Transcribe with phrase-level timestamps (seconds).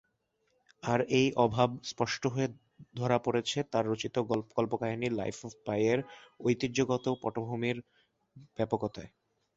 [0.83, 2.47] আর এই প্রভাব স্পষ্ট হয়ে
[2.95, 4.15] ধরা পড়েছে তার রচিত
[4.55, 5.99] কল্প-কাহিনী "লাইফ অফ পাই" এর
[6.39, 7.77] ঐতিহ্যগত পটভূমির
[8.57, 9.09] ব্যাপকতায়।